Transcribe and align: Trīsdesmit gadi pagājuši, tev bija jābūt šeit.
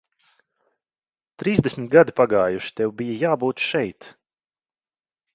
Trīsdesmit 1.43 1.91
gadi 1.95 2.15
pagājuši, 2.19 2.71
tev 2.79 2.93
bija 3.01 3.19
jābūt 3.25 3.65
šeit. 3.67 4.09